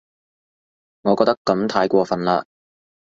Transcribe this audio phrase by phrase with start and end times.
[1.03, 2.43] 我覺得噉太過份喇